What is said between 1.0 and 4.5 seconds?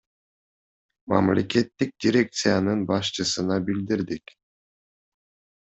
Мамлекеттик дирекциянын башчысына билдирдик.